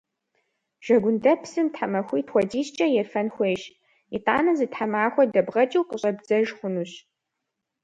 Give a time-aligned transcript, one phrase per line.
[0.85, 3.63] Жэгундэпсым тхьэмахуитӀ хуэдизкӀэ ефэн хуейщ.
[4.15, 6.91] ИтӀанэ зы тхьэмахуэ дэбгъэкӀыу къыщӀэбдзэж хъунущ.